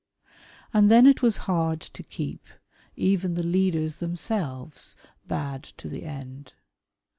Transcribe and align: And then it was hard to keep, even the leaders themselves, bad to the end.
And 0.73 0.89
then 0.89 1.05
it 1.05 1.21
was 1.21 1.37
hard 1.45 1.79
to 1.79 2.01
keep, 2.01 2.47
even 2.95 3.35
the 3.35 3.43
leaders 3.43 3.97
themselves, 3.97 4.97
bad 5.27 5.61
to 5.77 5.87
the 5.89 6.05
end. 6.05 6.53